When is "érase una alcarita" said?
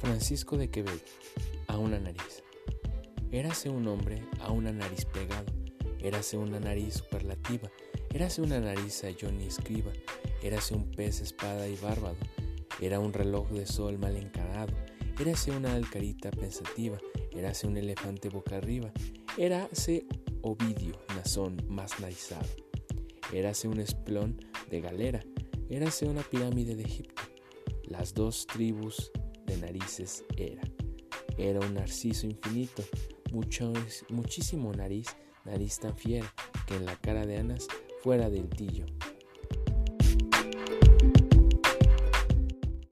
15.18-16.30